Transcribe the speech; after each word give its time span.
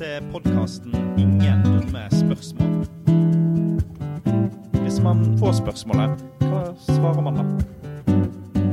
til 0.00 0.28
podkasten 0.32 0.94
'Ingen 1.20 1.60
dumme 1.64 2.06
spørsmål'. 2.08 2.86
Hvis 4.80 5.00
man 5.04 5.18
får 5.38 5.52
spørsmålet, 5.58 6.22
hva 6.40 6.62
svarer 6.86 7.20
man 7.26 7.36
da? 7.36 7.44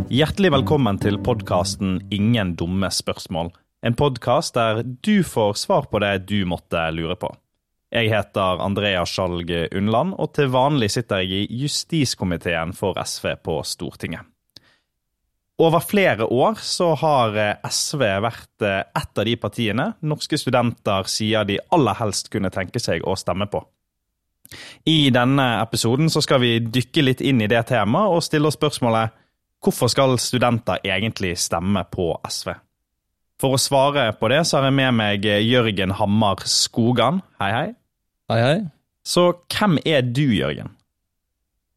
Hjertelig 0.07 0.51
velkommen 0.51 0.99
til 1.03 1.19
podkasten 1.19 1.99
'Ingen 2.11 2.55
dumme 2.55 2.87
spørsmål'. 2.87 3.51
En 3.83 3.93
podkast 3.93 4.55
der 4.55 4.83
du 4.83 5.23
får 5.23 5.53
svar 5.53 5.89
på 5.91 5.99
det 5.99 6.29
du 6.29 6.45
måtte 6.45 6.91
lure 6.91 7.15
på. 7.15 7.35
Jeg 7.91 8.09
heter 8.09 8.63
Andrea 8.63 9.03
Skjalg 9.05 9.51
Undland, 9.75 10.13
og 10.19 10.33
til 10.33 10.47
vanlig 10.47 10.91
sitter 10.91 11.17
jeg 11.17 11.29
i 11.29 11.61
justiskomiteen 11.63 12.73
for 12.73 12.93
SV 13.03 13.35
på 13.43 13.63
Stortinget. 13.63 14.21
Over 15.57 15.81
flere 15.81 16.25
år 16.29 16.59
så 16.61 16.91
har 17.01 17.33
SV 17.65 18.01
vært 18.21 18.65
et 18.67 18.93
av 19.17 19.25
de 19.25 19.33
partiene 19.41 19.87
norske 20.05 20.37
studenter 20.37 21.09
sier 21.09 21.47
de 21.49 21.57
aller 21.73 21.97
helst 21.97 22.29
kunne 22.33 22.51
tenke 22.53 22.81
seg 22.81 23.01
å 23.01 23.15
stemme 23.17 23.49
på. 23.49 23.63
I 24.85 25.09
denne 25.11 25.47
episoden 25.63 26.11
så 26.13 26.21
skal 26.23 26.43
vi 26.43 26.51
dykke 26.61 27.03
litt 27.03 27.23
inn 27.25 27.41
i 27.41 27.49
det 27.49 27.63
temaet 27.71 28.13
og 28.13 28.23
stille 28.23 28.51
oss 28.51 28.59
spørsmålet 28.59 29.17
hvorfor 29.65 29.89
skal 29.91 30.15
studenter 30.21 30.79
egentlig 30.85 31.33
stemme 31.41 31.83
på 31.89 32.11
SV? 32.29 32.53
For 33.41 33.57
å 33.57 33.61
svare 33.61 34.11
på 34.17 34.29
det 34.31 34.43
så 34.47 34.59
har 34.59 34.69
jeg 34.69 34.77
med 34.77 34.95
meg 34.97 35.25
Jørgen 35.25 35.93
Hammar 35.97 36.45
Skogan. 36.49 37.21
Hei, 37.41 37.51
hei. 37.53 37.67
Hei, 38.31 38.39
hei. 38.41 38.57
Så 39.05 39.29
hvem 39.53 39.77
er 39.85 40.05
du, 40.05 40.25
Jørgen? 40.37 40.76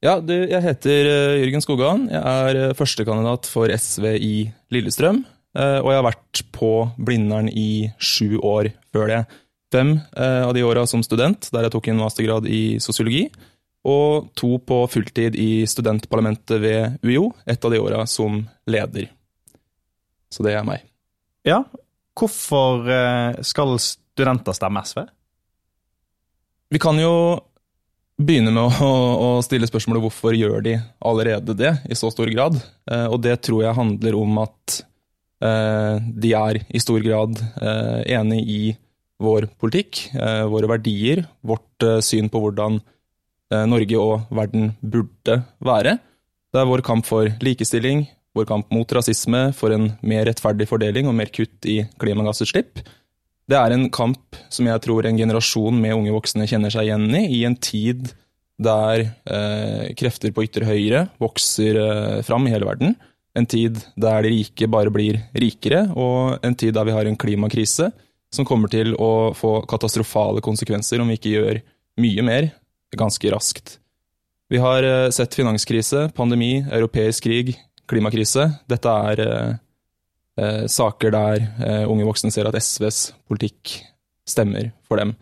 Ja, 0.00 0.14
du, 0.24 0.32
jeg 0.32 0.64
heter 0.64 1.08
Jørgen 1.42 1.60
Skogan. 1.60 2.06
Jeg 2.08 2.54
er 2.56 2.72
førstekandidat 2.72 3.44
for 3.52 3.68
SV 3.68 4.06
i 4.16 4.34
Lillestrøm. 4.72 5.18
Og 5.52 5.88
jeg 5.90 5.98
har 5.98 6.06
vært 6.06 6.40
på 6.56 6.70
Blindern 6.96 7.50
i 7.52 7.90
sju 8.00 8.38
år 8.38 8.70
før 8.94 9.10
det. 9.10 9.18
Fem 9.70 9.98
av 10.16 10.54
de 10.56 10.64
åra 10.64 10.86
som 10.88 11.04
student, 11.04 11.50
der 11.52 11.66
jeg 11.66 11.74
tok 11.74 11.90
en 11.92 12.00
mastergrad 12.00 12.48
i 12.48 12.78
sosiologi. 12.80 13.26
Og 13.84 14.30
to 14.40 14.54
på 14.64 14.78
fulltid 14.88 15.36
i 15.36 15.66
studentparlamentet 15.68 16.64
ved 16.64 16.96
UiO, 17.04 17.34
et 17.44 17.60
av 17.60 17.76
de 17.76 17.82
åra 17.84 18.06
som 18.08 18.40
leder. 18.72 19.12
Så 20.32 20.46
det 20.46 20.56
er 20.56 20.64
meg. 20.64 20.80
Ja, 21.44 21.60
hvorfor 22.16 22.88
skal 23.44 23.76
studenter 23.84 24.56
stemme 24.56 24.80
SV? 24.80 25.04
Vi 26.72 26.80
kan 26.80 26.96
jo 27.04 27.14
begynne 28.20 28.52
med 28.52 28.82
å, 28.84 28.90
å, 28.90 29.28
stille 29.44 29.68
spørsmålet 29.68 30.04
hvorfor 30.04 30.36
gjør 30.36 30.60
de 30.64 30.76
allerede 31.06 31.56
det 31.56 31.72
i 31.90 31.98
så 31.98 32.10
stor 32.12 32.30
grad. 32.32 32.58
Eh, 32.90 33.06
og 33.08 33.20
det 33.24 33.38
tror 33.46 33.64
jeg 33.64 33.78
handler 33.78 34.18
om 34.18 34.42
at 34.44 34.76
eh, 35.44 35.96
de 36.24 36.34
er 36.36 36.60
i 36.68 36.82
stor 36.82 37.02
grad 37.04 37.40
eh, 37.40 37.98
enig 38.18 38.42
i 38.44 38.62
vår 39.20 39.50
politikk, 39.60 40.06
eh, 40.16 40.44
våre 40.48 40.70
verdier, 40.70 41.24
vårt 41.44 41.86
eh, 41.86 41.98
syn 42.04 42.30
på 42.32 42.40
hvordan 42.44 42.78
eh, 42.80 43.66
Norge 43.68 44.00
og 44.00 44.30
verden 44.32 44.72
burde 44.80 45.42
være. 45.64 45.98
Det 46.50 46.62
er 46.62 46.70
vår 46.70 46.84
kamp 46.86 47.06
for 47.06 47.28
likestilling, 47.44 48.06
vår 48.36 48.48
kamp 48.48 48.72
mot 48.74 48.96
rasisme, 48.96 49.50
for 49.56 49.74
en 49.74 49.92
mer 50.00 50.24
rettferdig 50.28 50.68
fordeling 50.70 51.10
og 51.10 51.16
mer 51.18 51.30
kutt 51.34 51.68
i 51.68 51.82
klimagassutslipp. 52.00 52.82
Det 53.50 53.58
er 53.58 53.74
en 53.74 53.88
kamp 53.90 54.36
som 54.52 54.68
jeg 54.68 54.82
tror 54.84 55.06
en 55.06 55.18
generasjon 55.18 55.78
med 55.82 55.96
unge 55.96 56.12
voksne 56.14 56.46
kjenner 56.46 56.70
seg 56.70 56.86
igjen 56.86 57.08
i, 57.18 57.24
i 57.40 57.44
en 57.48 57.56
tid 57.58 58.12
der 58.60 59.02
eh, 59.02 59.88
krefter 59.98 60.30
på 60.36 60.44
ytre 60.46 60.68
høyre 60.68 61.06
vokser 61.18 61.78
eh, 61.80 62.20
fram 62.26 62.46
i 62.46 62.52
hele 62.52 62.68
verden. 62.68 62.94
En 63.34 63.48
tid 63.50 63.80
der 63.98 64.22
de 64.22 64.30
rike 64.34 64.68
bare 64.70 64.92
blir 64.94 65.18
rikere, 65.34 65.86
og 65.98 66.44
en 66.46 66.54
tid 66.58 66.76
der 66.76 66.86
vi 66.86 66.94
har 66.94 67.08
en 67.08 67.18
klimakrise 67.18 67.88
som 68.30 68.46
kommer 68.46 68.70
til 68.70 68.94
å 68.94 69.32
få 69.34 69.60
katastrofale 69.70 70.42
konsekvenser 70.44 71.02
om 71.02 71.10
vi 71.10 71.18
ikke 71.18 71.34
gjør 71.34 71.60
mye 72.00 72.26
mer 72.26 72.50
ganske 72.94 73.32
raskt. 73.34 73.78
Vi 74.50 74.62
har 74.62 74.86
eh, 74.86 75.08
sett 75.14 75.34
finanskrise, 75.34 76.06
pandemi, 76.14 76.60
europeisk 76.70 77.26
krig, 77.26 77.56
klimakrise. 77.90 78.46
Dette 78.70 78.94
er 79.10 79.24
eh, 80.40 80.64
saker 80.70 81.12
der 81.14 81.44
eh, 81.60 81.84
unge 81.90 82.06
voksne 82.08 82.32
ser 82.34 82.48
at 82.48 82.56
SVs 82.56 83.10
politikk 83.28 83.76
stemmer 84.28 84.72
for 84.88 85.00
dem. 85.00 85.14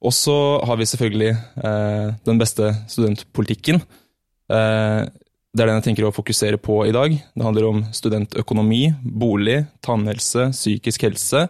Og 0.00 0.14
så 0.16 0.36
har 0.64 0.78
vi 0.80 0.88
selvfølgelig 0.88 1.32
eh, 1.32 2.12
den 2.24 2.38
beste 2.40 2.72
studentpolitikken. 2.88 3.82
Eh, 4.50 5.02
det 5.50 5.64
er 5.64 5.66
den 5.66 5.80
jeg 5.80 5.88
tenker 5.88 6.06
å 6.06 6.14
fokusere 6.14 6.60
på 6.62 6.84
i 6.86 6.94
dag. 6.94 7.10
Det 7.12 7.44
handler 7.44 7.66
om 7.68 7.82
studentøkonomi, 7.94 8.84
bolig, 9.02 9.64
tannhelse, 9.84 10.50
psykisk 10.54 11.08
helse. 11.08 11.48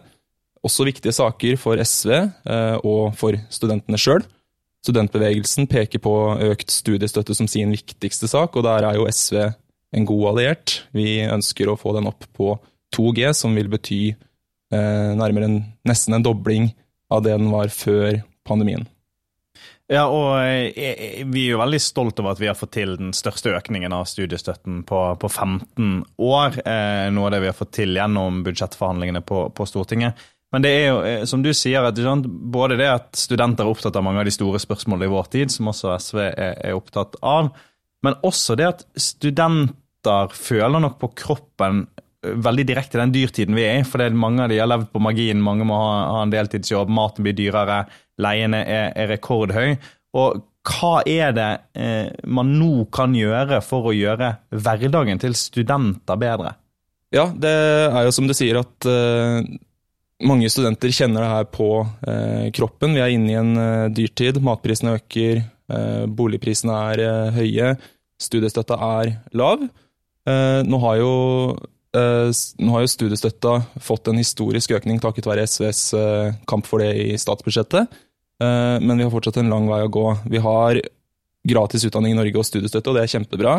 Også 0.65 0.85
viktige 0.85 1.13
saker 1.15 1.57
for 1.61 1.79
SV 1.79 2.11
eh, 2.17 2.77
og 2.81 3.13
for 3.17 3.37
studentene 3.53 3.99
sjøl. 4.01 4.25
Studentbevegelsen 4.81 5.69
peker 5.69 6.01
på 6.01 6.15
økt 6.49 6.73
studiestøtte 6.73 7.35
som 7.37 7.47
sin 7.49 7.71
viktigste 7.73 8.27
sak, 8.29 8.57
og 8.57 8.65
der 8.65 8.87
er 8.89 8.97
jo 8.97 9.05
SV 9.05 9.37
en 9.93 10.07
god 10.09 10.27
alliert. 10.31 10.81
Vi 10.95 11.21
ønsker 11.27 11.69
å 11.69 11.77
få 11.77 11.93
den 11.93 12.09
opp 12.09 12.25
på 12.33 12.55
2G, 12.95 13.31
som 13.37 13.55
vil 13.57 13.69
bety 13.71 14.01
eh, 14.11 15.11
nærmere 15.17 15.49
en, 15.49 15.59
nesten 15.87 16.17
en 16.17 16.25
dobling 16.25 16.71
av 17.11 17.23
det 17.25 17.35
den 17.35 17.51
var 17.51 17.71
før 17.73 18.21
pandemien. 18.47 18.87
Ja, 19.91 20.05
og 20.07 20.37
eh, 20.39 21.23
vi 21.27 21.45
er 21.49 21.55
jo 21.57 21.59
veldig 21.59 21.79
stolt 21.83 22.19
over 22.21 22.31
at 22.31 22.39
vi 22.39 22.47
har 22.47 22.55
fått 22.55 22.77
til 22.77 22.93
den 22.95 23.11
største 23.15 23.51
økningen 23.57 23.91
av 23.91 24.05
studiestøtten 24.07 24.85
på, 24.87 24.99
på 25.19 25.29
15 25.29 25.89
år. 26.23 26.61
Eh, 26.63 27.07
noe 27.11 27.27
av 27.27 27.33
det 27.35 27.41
vi 27.43 27.49
har 27.51 27.57
fått 27.57 27.73
til 27.81 27.97
gjennom 27.99 28.39
budsjettforhandlingene 28.45 29.23
på, 29.27 29.49
på 29.55 29.67
Stortinget. 29.67 30.21
Men 30.51 30.63
det 30.63 30.71
er 30.77 30.85
jo, 30.85 31.01
eh, 31.07 31.25
som 31.27 31.43
du 31.43 31.51
sier, 31.55 31.83
at 31.83 31.99
både 32.27 32.79
det 32.79 32.87
at 32.87 33.19
studenter 33.19 33.67
er 33.67 33.73
opptatt 33.73 33.99
av 33.99 34.07
mange 34.07 34.23
av 34.23 34.27
de 34.27 34.35
store 34.35 34.59
spørsmålene 34.63 35.09
i 35.09 35.11
vår 35.11 35.27
tid, 35.35 35.51
som 35.51 35.67
også 35.71 35.91
SV 35.97 36.23
er, 36.23 36.55
er 36.55 36.79
opptatt 36.79 37.19
av, 37.19 37.51
men 38.01 38.17
også 38.27 38.55
det 38.59 38.69
at 38.69 38.87
studenter 38.95 40.31
føler 40.35 40.83
nok 40.87 40.97
på 41.03 41.11
kroppen 41.19 41.85
veldig 42.21 42.65
direkte 42.69 42.99
den 43.01 43.13
dyrtiden 43.15 43.57
vi 43.57 43.65
er 43.65 43.81
i. 43.81 43.87
For 43.87 44.03
mange 44.13 44.45
av 44.45 44.53
de 44.53 44.59
har 44.61 44.69
levd 44.69 44.91
på 44.93 45.01
magien, 45.03 45.41
mange 45.41 45.65
må 45.67 45.79
ha, 45.79 45.97
ha 46.15 46.21
en 46.25 46.33
deltidsjobb, 46.33 46.91
maten 46.93 47.25
blir 47.25 47.37
dyrere, 47.37 47.83
leiene 48.21 48.61
er, 48.65 48.91
er 48.95 49.11
rekordhøy. 49.15 49.75
Og 50.21 50.43
hva 50.67 51.01
er 51.09 51.33
det 51.33 51.49
eh, 51.73 52.11
man 52.29 52.51
nå 52.59 52.85
kan 52.93 53.15
gjøre 53.17 53.61
for 53.65 53.89
å 53.89 53.95
gjøre 53.95 54.35
hverdagen 54.53 55.21
til 55.21 55.33
studenter 55.37 56.19
bedre? 56.21 56.53
Ja, 57.11 57.25
det 57.33 57.51
er 57.89 58.05
jo 58.05 58.13
som 58.15 58.29
du 58.29 58.35
sier 58.37 58.61
at 58.61 58.87
eh, 58.87 59.41
mange 60.27 60.51
studenter 60.53 60.93
kjenner 60.93 61.25
det 61.25 61.31
her 61.31 61.49
på 61.49 61.69
eh, 62.07 62.51
kroppen. 62.55 62.93
Vi 62.95 63.01
er 63.03 63.15
inne 63.15 63.33
i 63.33 63.39
en 63.39 63.51
eh, 63.57 63.89
dyrtid. 63.95 64.37
Matprisene 64.45 64.95
øker, 64.99 65.41
eh, 65.73 66.03
boligprisene 66.05 66.77
er 66.93 67.03
eh, 67.07 67.39
høye, 67.39 67.73
studiestøtta 68.21 68.77
er 69.01 69.15
lav. 69.33 69.63
nå 70.69 70.77
har 70.83 70.97
jo 70.99 71.13
nå 71.93 72.71
har 72.71 72.85
jo 72.85 72.91
studiestøtta 72.93 73.57
fått 73.83 74.07
en 74.07 74.21
historisk 74.21 74.71
økning 74.77 75.01
takket 75.03 75.27
være 75.27 75.43
SVs 75.49 75.81
kamp 76.47 76.69
for 76.69 76.79
det 76.83 76.93
i 76.95 77.17
statsbudsjettet. 77.19 77.91
Men 78.41 78.95
vi 78.95 79.03
har 79.03 79.11
fortsatt 79.13 79.41
en 79.41 79.51
lang 79.51 79.67
vei 79.69 79.81
å 79.83 79.91
gå. 79.91 80.07
Vi 80.31 80.39
har 80.41 80.79
gratis 81.47 81.83
utdanning 81.87 82.15
i 82.15 82.19
Norge 82.19 82.39
og 82.39 82.47
studiestøtte, 82.47 82.89
og 82.89 82.97
det 82.97 83.03
er 83.03 83.11
kjempebra. 83.11 83.57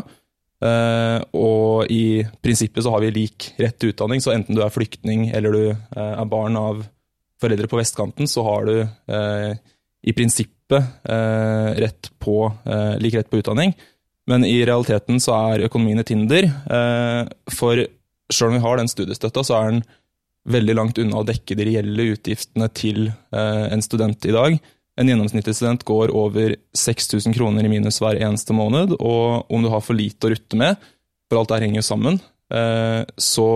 Og 1.36 1.92
i 1.92 2.22
prinsippet 2.42 2.84
så 2.86 2.94
har 2.94 3.04
vi 3.04 3.12
lik 3.14 3.52
rett 3.60 3.76
til 3.78 3.92
utdanning, 3.92 4.22
så 4.24 4.32
enten 4.34 4.56
du 4.56 4.62
er 4.64 4.72
flyktning 4.72 5.28
eller 5.34 5.54
du 5.54 5.64
er 5.74 6.28
barn 6.30 6.56
av 6.58 6.84
foreldre 7.42 7.68
på 7.70 7.80
vestkanten, 7.80 8.30
så 8.30 8.44
har 8.46 8.68
du 8.68 8.76
i 10.02 10.14
prinsippet 10.16 11.08
rett 11.82 12.12
på, 12.22 12.36
lik 13.02 13.18
rett 13.18 13.30
på 13.30 13.42
utdanning. 13.42 13.74
Men 14.30 14.46
i 14.46 14.60
realiteten 14.62 15.18
så 15.22 15.34
er 15.52 15.66
økonomien 15.66 15.98
et 15.98 16.14
hinder. 16.14 16.46
For 17.50 17.82
selv 18.34 18.50
om 18.50 18.56
vi 18.58 18.64
har 18.64 18.80
den 18.80 18.90
studiestøtta, 18.90 19.44
så 19.46 19.58
er 19.58 19.70
den 19.70 19.82
veldig 20.52 20.74
langt 20.74 20.98
unna 20.98 21.20
å 21.20 21.26
dekke 21.26 21.54
de 21.58 21.66
reelle 21.68 22.08
utgiftene 22.16 22.66
til 22.74 23.12
en 23.30 23.84
student 23.84 24.26
i 24.26 24.34
dag. 24.34 24.56
En 24.98 25.08
gjennomsnittlig 25.08 25.54
student 25.54 25.84
går 25.88 26.10
over 26.18 26.56
6000 26.76 27.32
kroner 27.36 27.64
i 27.64 27.70
minus 27.70 28.00
hver 28.02 28.18
eneste 28.18 28.56
måned, 28.56 28.96
og 28.98 29.52
om 29.52 29.62
du 29.62 29.70
har 29.72 29.84
for 29.84 29.96
lite 29.96 30.26
å 30.26 30.32
rutte 30.34 30.58
med, 30.58 30.82
for 31.30 31.40
alt 31.40 31.52
der 31.54 31.64
henger 31.64 31.78
jo 31.80 31.86
sammen, 31.86 32.18
så 33.16 33.48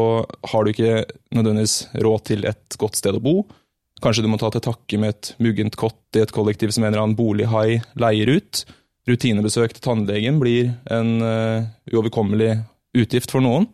har 0.52 0.64
du 0.64 0.72
ikke 0.72 1.02
nødvendigvis 1.34 1.76
råd 2.06 2.26
til 2.30 2.46
et 2.48 2.78
godt 2.80 2.96
sted 3.02 3.18
å 3.18 3.24
bo. 3.24 3.36
Kanskje 4.04 4.24
du 4.24 4.30
må 4.30 4.38
ta 4.40 4.48
til 4.52 4.64
takke 4.64 5.00
med 5.00 5.12
et 5.12 5.32
muggent 5.42 5.76
kott 5.80 6.16
i 6.16 6.22
et 6.22 6.32
kollektiv 6.32 6.72
som 6.72 6.84
en 6.84 6.92
eller 6.92 7.02
annen 7.02 7.18
bolighai 7.18 7.82
leier 8.00 8.30
ut. 8.38 8.62
Rutinebesøk 9.10 9.74
til 9.74 9.84
tannlegen 9.84 10.40
blir 10.40 10.72
en 10.92 11.18
uoverkommelig 11.92 12.54
utgift 12.96 13.34
for 13.34 13.44
noen. 13.44 13.68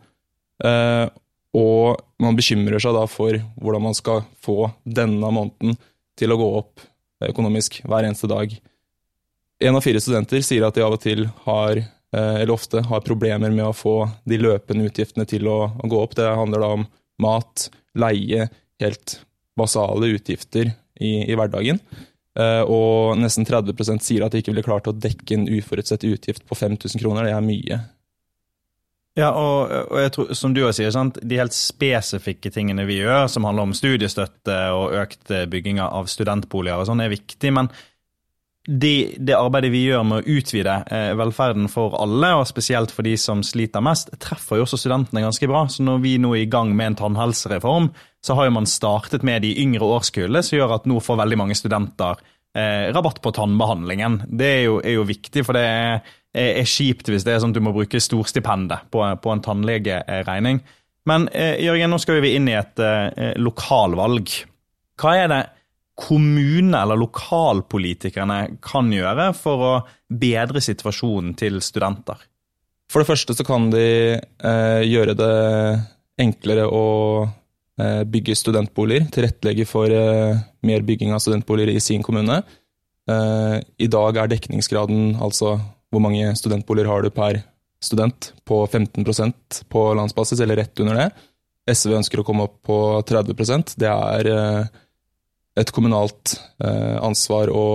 Og 0.61 1.99
man 2.21 2.37
bekymrer 2.37 2.81
seg 2.81 2.95
da 2.95 3.03
for 3.09 3.37
hvordan 3.61 3.83
man 3.83 3.97
skal 3.97 4.23
få 4.41 4.69
denne 4.85 5.29
måneden 5.33 5.75
til 6.17 6.33
å 6.33 6.37
gå 6.39 6.47
opp 6.59 6.83
økonomisk 7.29 7.81
hver 7.87 8.07
eneste 8.07 8.29
dag. 8.31 8.53
En 9.63 9.77
av 9.77 9.85
fire 9.85 10.01
studenter 10.01 10.43
sier 10.45 10.65
at 10.65 10.77
de 10.77 10.83
av 10.85 10.95
og 10.95 11.01
til 11.03 11.25
har, 11.45 11.81
eller 12.13 12.53
ofte, 12.53 12.83
har 12.85 13.05
problemer 13.05 13.53
med 13.53 13.65
å 13.67 13.75
få 13.75 13.95
de 14.29 14.39
løpende 14.41 14.89
utgiftene 14.89 15.27
til 15.29 15.47
å, 15.51 15.59
gå 15.83 16.01
opp. 16.01 16.17
Det 16.17 16.25
handler 16.27 16.65
da 16.65 16.71
om 16.79 16.87
mat, 17.23 17.69
leie, 17.99 18.49
helt 18.81 19.19
basale 19.57 20.09
utgifter 20.15 20.73
i, 20.99 21.23
i 21.29 21.37
hverdagen. 21.37 21.79
Uh, 22.33 22.65
og 22.65 23.19
nesten 23.21 23.45
30% 23.45 24.01
sier 24.01 24.25
at 24.25 24.33
de 24.33 24.41
ikke 24.41 24.49
ville 24.49 24.65
klart 24.65 24.89
å 24.89 24.95
dekke 24.95 25.35
en 25.35 25.45
uforutsett 25.53 26.05
utgift 26.07 26.45
på 26.49 26.57
5000 26.57 27.01
kroner. 27.01 27.27
Det 27.27 27.35
er 27.35 27.45
mye. 27.45 27.79
Ja, 29.19 29.29
og, 29.37 29.69
og 29.93 30.11
tror, 30.15 30.31
som 30.33 30.55
du 30.55 30.63
også 30.63 30.79
sier, 30.81 30.93
sant? 30.95 31.19
de 31.21 31.37
helt 31.37 31.53
spesifikke 31.53 32.49
tingene 32.53 32.87
vi 32.89 32.97
gjør, 33.03 33.27
som 33.29 33.45
handler 33.45 33.69
om 33.69 33.75
studiestøtte 33.77 34.55
og 34.73 34.95
økt 35.03 35.33
bygging 35.51 35.81
av 35.85 36.09
studentboliger 36.09 36.81
og 36.81 36.89
sånn, 36.89 37.03
er 37.03 37.13
viktig. 37.13 37.51
Men 37.53 37.69
det, 38.67 39.15
det, 39.19 39.35
arbeidet 39.35 39.73
vi 39.73 39.81
gjør 39.89 40.05
med 40.07 40.21
å 40.21 40.35
utvide 40.37 40.75
eh, 40.87 41.11
velferden 41.19 41.67
for 41.71 41.97
alle, 41.99 42.29
og 42.39 42.47
spesielt 42.47 42.93
for 42.95 43.03
de 43.03 43.17
som 43.19 43.41
sliter 43.43 43.83
mest, 43.83 44.13
treffer 44.23 44.61
jo 44.61 44.63
også 44.63 44.79
studentene 44.79 45.23
ganske 45.25 45.49
bra. 45.51 45.65
Så 45.67 45.83
når 45.83 45.99
vi 46.05 46.15
nå 46.21 46.31
er 46.37 46.45
i 46.45 46.51
gang 46.51 46.71
med 46.71 46.93
en 46.93 46.99
tannhelsereform, 47.01 47.91
så 48.23 48.37
har 48.39 48.47
jo 48.47 48.55
man 48.55 48.69
startet 48.69 49.25
med 49.27 49.43
de 49.43 49.51
yngre 49.59 49.89
årskullene, 49.97 50.41
som 50.47 50.57
gjør 50.57 50.77
at 50.77 50.87
nå 50.87 51.01
får 51.03 51.19
veldig 51.19 51.39
mange 51.43 51.59
studenter 51.59 52.23
eh, 52.55 52.87
rabatt 52.95 53.19
på 53.23 53.35
tannbehandlingen. 53.35 54.21
Det 54.31 54.51
er 54.61 54.63
jo, 54.69 54.79
er 54.79 54.95
jo 54.95 55.07
viktig, 55.11 55.43
for 55.43 55.59
det 55.59 55.65
er 55.67 56.15
er 56.33 56.65
kjipt 56.65 57.09
hvis 57.11 57.25
det 57.25 57.35
er 57.35 57.43
sånn 57.43 57.53
at 57.53 57.59
du 57.59 57.63
må 57.65 57.73
bruke 57.75 58.01
storstipendet 58.01 58.87
på, 58.93 59.03
på 59.21 59.33
en 59.33 59.43
tannlegeregning. 59.45 60.61
Men 61.09 61.27
eh, 61.35 61.59
Jørgen, 61.61 61.91
nå 61.91 61.99
skal 62.01 62.21
vi 62.23 62.33
inn 62.37 62.47
i 62.49 62.57
et 62.57 62.79
eh, 62.81 63.33
lokalvalg. 63.37 64.31
Hva 64.99 65.15
er 65.19 65.29
det 65.31 65.41
kommune- 65.99 66.79
eller 66.79 66.97
lokalpolitikerne 66.97 68.57
kan 68.65 68.89
gjøre 68.93 69.29
for 69.37 69.65
å 69.67 69.73
bedre 70.09 70.63
situasjonen 70.63 71.35
til 71.37 71.59
studenter? 71.61 72.17
For 72.91 73.01
det 73.01 73.09
første 73.09 73.35
så 73.37 73.45
kan 73.47 73.69
de 73.73 73.85
eh, 74.17 74.81
gjøre 74.87 75.15
det 75.17 75.33
enklere 76.23 76.65
å 76.69 76.85
eh, 77.25 78.01
bygge 78.09 78.37
studentboliger. 78.37 79.07
Tilrettelegge 79.13 79.67
for 79.69 79.91
eh, 79.93 80.41
mer 80.65 80.85
bygging 80.85 81.13
av 81.13 81.23
studentboliger 81.23 81.73
i 81.73 81.83
sin 81.83 82.05
kommune. 82.05 82.41
Eh, 83.09 83.55
I 83.59 83.89
dag 83.91 84.19
er 84.21 84.31
dekningsgraden 84.31 85.17
altså 85.23 85.57
hvor 85.93 86.01
mange 86.01 86.33
studentboliger 86.37 86.89
har 86.89 87.05
du 87.05 87.11
per 87.13 87.43
student? 87.83 88.31
På 88.47 88.63
15% 88.65 89.63
på 89.69 89.83
landsbasis, 89.93 90.41
eller 90.41 90.63
rett 90.63 90.79
under 90.81 90.97
det. 90.97 91.09
SV 91.69 91.93
ønsker 91.99 92.19
å 92.19 92.25
komme 92.27 92.47
opp 92.49 92.57
på 92.67 92.77
30% 93.07 93.77
Det 93.79 93.87
er 93.87 94.29
eh, 94.33 94.65
et 95.61 95.71
kommunalt 95.71 96.33
eh, 96.63 96.97
ansvar 96.99 97.51
å 97.53 97.67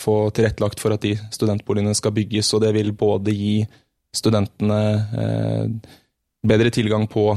få 0.00 0.16
tilrettelagt 0.34 0.80
for 0.82 0.96
at 0.96 1.04
de 1.04 1.14
studentboligene 1.32 1.94
skal 1.96 2.12
bygges, 2.16 2.50
og 2.56 2.64
det 2.64 2.74
vil 2.76 2.92
både 2.96 3.32
gi 3.36 3.54
studentene 4.16 4.82
eh, 5.24 5.96
bedre 6.40 6.72
tilgang 6.72 7.04
på 7.04 7.34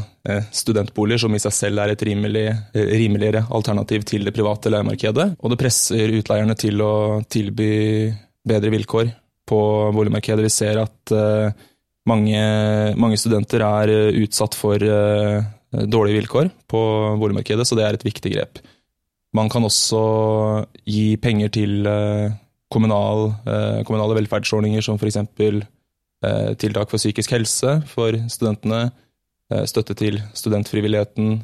studentboliger, 0.56 1.20
som 1.26 1.34
i 1.36 1.40
seg 1.44 1.52
selv 1.52 1.82
er 1.84 1.92
et 1.92 2.04
rimelig, 2.08 2.46
rimeligere 2.72 3.42
alternativ 3.52 4.06
til 4.08 4.24
det 4.24 4.32
private 4.32 4.72
leiemarkedet, 4.72 5.26
og 5.44 5.52
det 5.52 5.58
presser 5.60 6.14
utleierne 6.16 6.56
til 6.56 6.80
å 6.80 6.94
tilby 7.28 7.68
bedre 8.48 8.72
vilkår 8.72 9.12
på 9.50 9.60
boligmarkedet. 9.96 10.46
Vi 10.46 10.54
ser 10.54 10.80
at 10.84 11.14
uh, 11.16 11.52
mange, 12.10 12.40
mange, 13.00 13.18
studenter 13.20 13.64
er 13.64 13.92
eh, 13.92 14.22
utsatt 14.26 14.58
for 14.60 14.76
uh, 14.76 15.40
dårlige 15.72 16.20
vilkår 16.20 16.50
på 16.70 16.82
boligmarkedet, 17.22 17.66
så 17.68 17.78
det 17.80 17.86
er 17.88 17.98
et 17.98 18.06
viktig 18.06 18.34
grep. 18.36 18.60
Man 19.34 19.50
kan 19.50 19.66
også 19.66 20.02
gi 20.86 21.16
penger 21.18 21.50
til 21.50 21.88
kommunal, 22.70 23.32
kommunale 23.82 24.18
velferdsordninger, 24.20 24.84
som 24.86 25.00
f.eks. 25.02 25.18
tiltak 26.62 26.92
for 26.92 27.02
psykisk 27.02 27.34
helse 27.34 27.80
for 27.90 28.14
studentene, 28.30 28.92
støtte 29.66 29.98
til 29.98 30.20
studentfrivilligheten, 30.38 31.42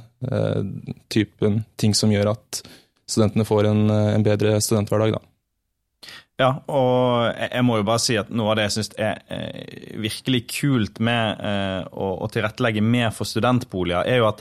typen 1.09 1.63
ting 1.81 1.97
som 1.97 2.13
gjør 2.13 2.35
at 2.35 2.61
studentene 3.09 3.47
får 3.49 3.71
en, 3.71 3.81
en 3.89 4.27
bedre 4.29 4.53
studenthverdag. 4.61 5.17
da. 5.17 5.23
Ja, 6.39 6.53
og 6.71 7.35
jeg 7.35 7.65
må 7.67 7.81
jo 7.81 7.87
bare 7.87 7.99
si 7.99 8.15
at 8.15 8.29
noe 8.31 8.53
av 8.53 8.59
det 8.59 8.69
jeg 8.69 8.75
syns 8.77 8.93
er 8.95 9.19
eh, 9.27 9.97
virkelig 9.99 10.45
kult 10.53 11.01
med 11.03 11.43
eh, 11.43 11.81
å, 11.91 12.29
tilrettelegge 12.31 12.83
mer 12.85 13.11
for 13.15 13.27
studentboliger, 13.27 14.07
er 14.07 14.21
jo 14.21 14.29
at 14.29 14.39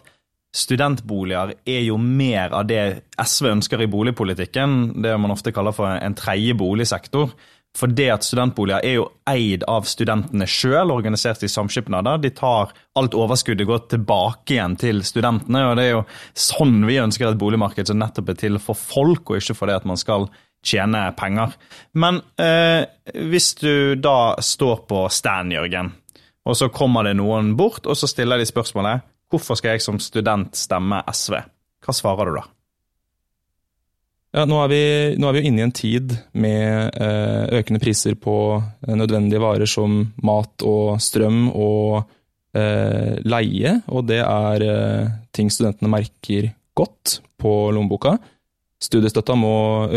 studentboliger 0.55 1.57
er 1.59 1.83
jo 1.89 1.99
mer 1.99 2.55
av 2.55 2.71
det 2.71 3.03
SV 3.19 3.51
ønsker 3.57 3.83
i 3.83 3.91
boligpolitikken, 3.91 5.03
det 5.03 5.19
man 5.19 5.35
ofte 5.35 5.53
kaller 5.55 5.75
for 5.75 5.91
en 5.91 6.17
tredje 6.19 6.55
boligsektor. 6.59 7.35
For 7.77 7.91
det 7.91 8.09
at 8.15 8.25
studentboliger 8.25 8.87
er 8.87 8.97
jo 8.97 9.11
eid 9.29 9.67
av 9.69 9.85
studentene 9.87 10.47
sjøl, 10.49 10.95
organisert 10.95 11.43
i 11.45 11.51
samskipnader. 11.53 12.23
De 12.23 12.31
tar 12.35 12.73
alt 12.99 13.15
overskuddet 13.15 13.69
går 13.69 13.85
tilbake 13.93 14.55
igjen 14.55 14.79
til 14.81 15.03
studentene, 15.07 15.67
og 15.67 15.77
det 15.79 15.85
er 15.85 15.97
jo 15.99 16.07
sånn 16.47 16.81
vi 16.89 17.03
ønsker 17.03 17.29
et 17.29 17.43
boligmarked 17.43 17.91
som 17.91 18.01
nettopp 18.01 18.33
er 18.33 18.41
til 18.47 18.63
for 18.63 18.79
folk, 18.79 19.27
og 19.29 19.43
ikke 19.43 19.59
for 19.59 19.71
det 19.71 19.83
at 19.83 19.91
man 19.91 20.01
skal 20.01 20.31
tjene 20.65 21.09
penger. 21.19 21.55
Men 21.99 22.21
eh, 22.41 22.85
hvis 23.31 23.53
du 23.61 23.95
da 24.01 24.35
står 24.43 24.85
på 24.91 25.07
stand, 25.13 25.55
Jørgen, 25.55 25.93
og 26.49 26.57
så 26.57 26.71
kommer 26.73 27.05
det 27.07 27.19
noen 27.19 27.55
bort, 27.59 27.87
og 27.87 27.97
så 27.99 28.09
stiller 28.11 28.41
de 28.41 28.49
spørsmålet 28.49 29.05
hvorfor 29.29 29.59
skal 29.59 29.77
jeg 29.77 29.85
som 29.85 29.99
student 30.01 30.57
stemme 30.57 31.03
SV? 31.13 31.37
Hva 31.85 31.95
svarer 31.95 32.31
du 32.31 32.39
da? 32.39 32.47
Ja, 34.37 34.45
nå 34.45 34.59
er, 34.61 34.69
vi, 34.69 34.83
nå 35.17 35.29
er 35.29 35.35
vi 35.35 35.41
jo 35.41 35.49
inne 35.49 35.63
i 35.63 35.65
en 35.65 35.73
tid 35.73 36.13
med 36.37 36.93
eh, 37.01 37.45
økende 37.59 37.81
priser 37.81 38.17
på 38.21 38.37
eh, 38.61 38.97
nødvendige 38.97 39.41
varer 39.41 39.69
som 39.69 40.03
mat 40.25 40.65
og 40.69 41.01
strøm 41.01 41.47
og 41.49 42.03
eh, 42.53 43.17
leie, 43.25 43.79
og 43.89 44.05
det 44.11 44.21
er 44.21 44.67
eh, 44.67 45.15
ting 45.33 45.49
studentene 45.53 45.93
merker 45.95 46.51
godt 46.77 47.23
på 47.41 47.55
lommeboka. 47.73 48.19
Studiestøtta 48.79 49.35
må 49.35 49.55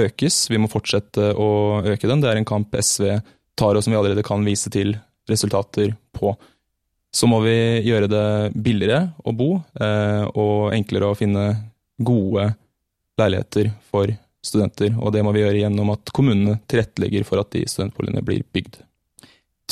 økes, 0.07 0.47
vi 0.49 0.57
må 0.57 0.69
fortsette 0.71 1.31
å 1.37 1.49
øke 1.85 2.09
den. 2.09 2.23
Det 2.23 2.31
er 2.31 2.39
en 2.39 2.47
kamp 2.49 2.73
SV 2.73 3.19
tar, 3.59 3.77
og 3.77 3.83
som 3.83 3.93
vi 3.93 3.99
allerede 3.99 4.25
kan 4.25 4.41
vise 4.45 4.71
til 4.73 4.95
resultater 5.29 5.93
på. 6.17 6.33
Så 7.13 7.27
må 7.27 7.41
vi 7.43 7.53
gjøre 7.85 8.09
det 8.09 8.25
billigere 8.55 9.11
å 9.27 9.33
bo, 9.35 9.51
eh, 9.75 10.23
og 10.31 10.73
enklere 10.73 11.11
å 11.11 11.17
finne 11.19 11.45
gode 12.01 12.47
leiligheter 13.19 13.69
for 13.91 14.09
studenter. 14.41 14.95
Og 14.97 15.13
det 15.13 15.21
må 15.25 15.33
vi 15.35 15.43
gjøre 15.43 15.61
gjennom 15.61 15.91
at 15.93 16.13
kommunene 16.15 16.57
tilrettelegger 16.71 17.27
for 17.27 17.43
at 17.43 17.51
de 17.53 17.65
studentboligene 17.69 18.23
blir 18.25 18.47
bygd. 18.55 18.81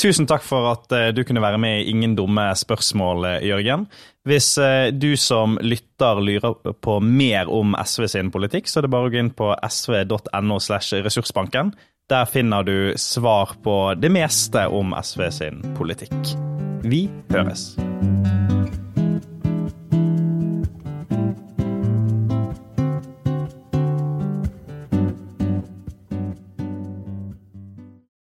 Tusen 0.00 0.24
takk 0.24 0.44
for 0.46 0.64
at 0.70 0.92
eh, 0.96 1.10
du 1.12 1.20
kunne 1.28 1.42
være 1.44 1.60
med 1.60 1.82
i 1.82 1.90
Ingen 1.92 2.14
dumme 2.16 2.46
spørsmål, 2.56 3.26
eh, 3.34 3.46
Jørgen. 3.50 3.84
Hvis 4.24 4.54
eh, 4.58 4.88
du 4.96 5.12
som 5.20 5.58
lytter 5.60 6.22
lurer 6.24 6.72
på 6.80 6.96
mer 7.04 7.50
om 7.52 7.76
SV 7.76 8.08
sin 8.08 8.32
politikk, 8.32 8.68
så 8.70 8.80
er 8.80 8.88
det 8.88 8.92
bare 8.94 9.10
å 9.10 9.12
gå 9.12 9.20
inn 9.20 9.32
på 9.36 9.52
sv.no 9.68 10.60
slash 10.60 11.02
ressursbanken. 11.04 11.74
Der 12.10 12.24
finner 12.26 12.64
du 12.66 12.94
svar 12.98 13.54
på 13.62 13.76
det 14.00 14.10
meste 14.10 14.64
om 14.72 14.96
SV 14.96 15.28
sin 15.36 15.60
politikk. 15.76 16.34
Vi 16.80 17.04
høres. 17.34 17.74